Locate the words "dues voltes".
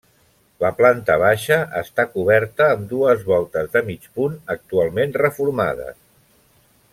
2.93-3.69